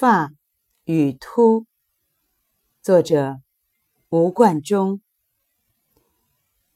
[0.00, 0.30] 发
[0.84, 1.66] 与秃，
[2.80, 3.36] 作者
[4.08, 5.02] 吴冠中。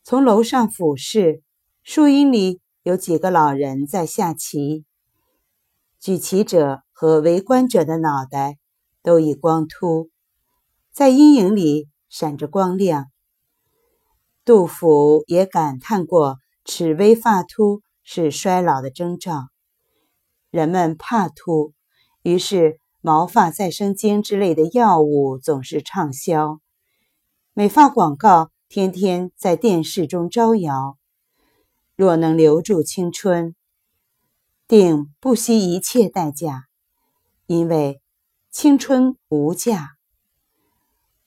[0.02, 1.42] 从楼上俯视，
[1.82, 4.84] 树荫里有几个老人在下棋。
[5.98, 8.58] 举棋者和围观者的脑袋
[9.02, 10.10] 都已光秃，
[10.92, 13.06] 在阴影里闪着光亮。
[14.44, 16.36] 杜甫也感叹过
[16.66, 19.48] ：“齿微发秃是衰老的征兆。”
[20.52, 21.72] 人们怕秃，
[22.20, 22.78] 于是。
[23.06, 26.60] 毛发再生精之类的药物总是畅销，
[27.52, 30.96] 美发广告天天在电视中招摇。
[31.96, 33.54] 若能留住青春，
[34.66, 36.64] 定不惜一切代价，
[37.44, 38.00] 因为
[38.50, 39.90] 青春无价。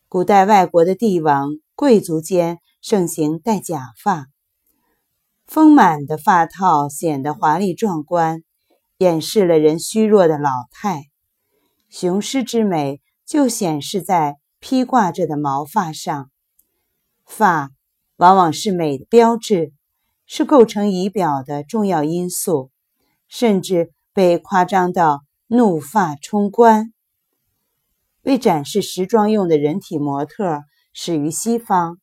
[0.09, 4.25] 古代外国的帝王、贵族间盛行戴假发，
[5.45, 8.41] 丰满的发套显得华丽壮观，
[8.97, 11.03] 掩饰了人虚弱的老态。
[11.89, 16.29] 雄狮之美就显示在披挂着的毛发上，
[17.25, 17.71] 发
[18.17, 19.71] 往往是美的标志，
[20.25, 22.71] 是构成仪表的重要因素，
[23.27, 26.93] 甚至被夸张到怒发冲冠。
[28.23, 31.99] 为展示时装用的人体模特始于西方，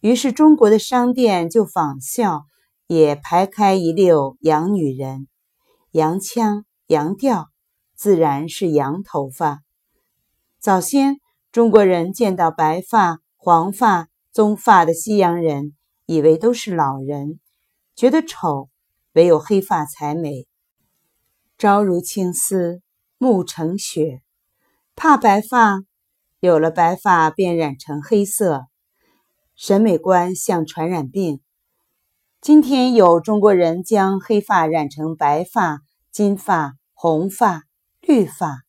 [0.00, 2.44] 于是中国的商店就仿效，
[2.86, 5.28] 也排开一溜洋女人，
[5.92, 7.51] 洋腔洋调。
[8.02, 9.62] 自然是羊头发。
[10.58, 11.20] 早先
[11.52, 17.38] 中国人见到白发、黄发、棕发的西洋人，以为都是老人，
[17.94, 18.68] 觉得丑；
[19.12, 20.48] 唯有黑发才美。
[21.56, 22.82] 朝如青丝，
[23.18, 24.20] 暮成雪。
[24.96, 25.78] 怕白发，
[26.40, 28.64] 有了白发便染成黑色。
[29.54, 31.40] 审美观像传染病。
[32.40, 37.62] 今天有中国人将黑发染成白发、金发、红发。
[38.04, 38.62] 绿发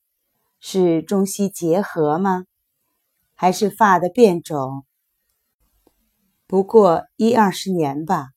[0.60, 2.46] 是中西结合吗？
[3.34, 4.86] 还是发的变种？
[6.46, 8.30] 不过一二十年吧。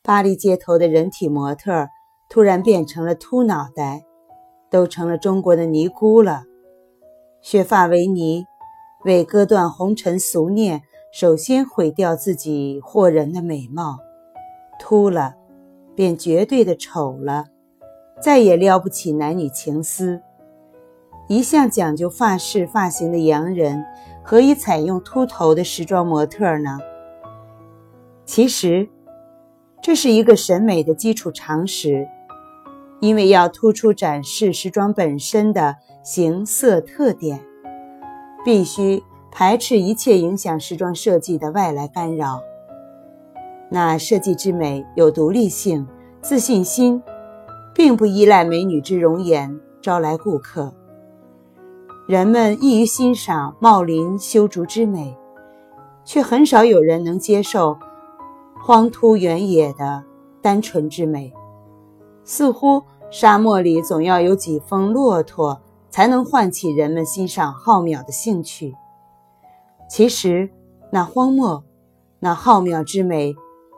[0.00, 1.88] 巴黎街头的人体模特
[2.30, 4.06] 突然变成了秃脑袋，
[4.70, 6.44] 都成了中国的尼姑了。
[7.42, 8.46] 削发为尼，
[9.04, 10.82] 为割断红尘俗念，
[11.12, 13.98] 首先毁掉自己惑人的美貌。
[14.80, 15.34] 秃了，
[15.94, 17.51] 便绝对的丑了。
[18.22, 20.22] 再也撩不起男女情思。
[21.28, 23.84] 一向讲究发饰发型的洋人，
[24.22, 26.78] 何以采用秃头的时装模特呢？
[28.24, 28.88] 其实，
[29.82, 32.06] 这是一个审美的基础常识，
[33.00, 37.40] 因为要突出展示时装本身的形色特点，
[38.44, 39.02] 必须
[39.32, 42.40] 排斥一切影响时装设计的外来干扰。
[43.68, 45.88] 那设计之美有独立性、
[46.20, 47.02] 自信心。
[47.74, 50.74] 并不依赖美女之容颜招来顾客。
[52.06, 55.16] 人们易于欣赏茂林修竹之美，
[56.04, 57.78] 却很少有人能接受
[58.60, 60.02] 荒秃原野的
[60.40, 61.32] 单纯之美。
[62.24, 65.60] 似乎沙漠里总要有几峰骆驼，
[65.90, 68.74] 才能唤起人们欣赏浩渺的兴趣。
[69.88, 70.50] 其实，
[70.90, 71.64] 那荒漠、
[72.18, 73.34] 那浩渺之美，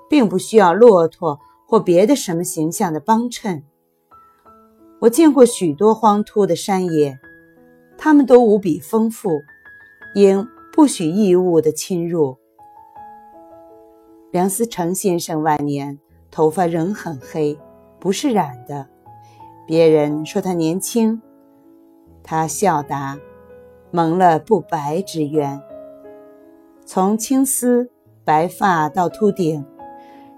[0.09, 3.65] 并不需要骆驼或别的什么形象的帮衬。
[5.05, 7.19] 我见过许多荒秃的山野，
[7.99, 9.29] 它们都无比丰富，
[10.15, 12.39] 应不许异物的侵入。
[14.31, 15.99] 梁思成先生晚年
[16.31, 17.59] 头发仍很黑，
[18.01, 18.87] 不是染的。
[19.67, 21.21] 别人说他年轻，
[22.23, 23.19] 他笑答
[23.93, 25.61] ：“蒙了不白之冤。”
[26.87, 27.91] 从青丝
[28.25, 29.67] 白发到秃顶，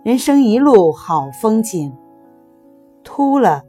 [0.03, 1.97] 人生一路好风景。
[3.05, 3.63] 秃了。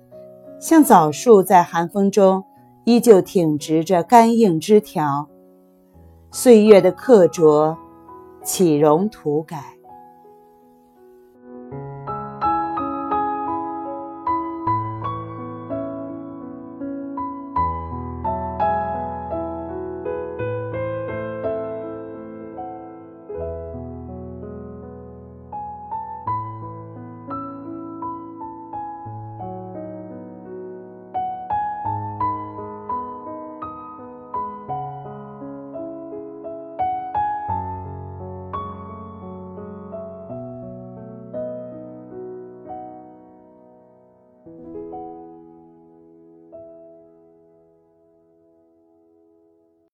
[0.60, 2.44] 像枣树在寒风中
[2.84, 5.28] 依旧挺直着干硬枝条，
[6.32, 7.78] 岁月的刻琢，
[8.44, 9.77] 岂容涂改。